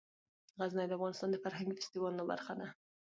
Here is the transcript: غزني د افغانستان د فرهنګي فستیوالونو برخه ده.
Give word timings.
غزني 0.59 0.85
د 0.87 0.93
افغانستان 0.97 1.29
د 1.31 1.37
فرهنګي 1.43 1.75
فستیوالونو 1.79 2.23
برخه 2.31 2.53
ده. 2.59 2.67